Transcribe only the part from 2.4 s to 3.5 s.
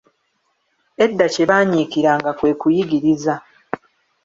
kuyigiriza.